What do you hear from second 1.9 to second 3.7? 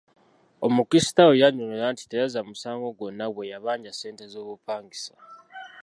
nti teyazza musango gwonna bwe